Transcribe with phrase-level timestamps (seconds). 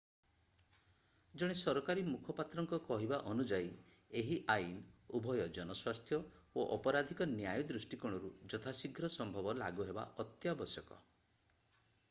[1.41, 3.75] ଜଣେ ସରକାରୀ ମୁଖପାତ୍ରଙ୍କ କହିବା ଅନୁଯାୟୀ
[4.21, 4.79] ଏହି ଆଇନ
[5.19, 6.19] ଉଭୟ ଜନସ୍ୱାସ୍ଥ୍ୟ
[6.61, 10.99] ଓ ଅପରାଧିକ ନ୍ୟାୟ ଦୃଷ୍ଟିକୋଣରୁ ଯଥାଶୀଘ୍ର ସମ୍ଭବ ଲାଗୁ ହେବା ଅତ୍ୟାବଶ୍ୟକ